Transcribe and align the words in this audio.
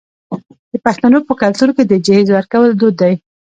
د 0.71 0.73
پښتنو 0.85 1.19
په 1.27 1.33
کلتور 1.41 1.69
کې 1.75 1.83
د 1.85 1.93
جهیز 2.05 2.27
ورکول 2.31 2.69
دود 2.79 2.95
دی. 3.01 3.13